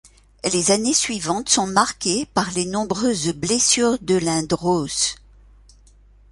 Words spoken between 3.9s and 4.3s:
de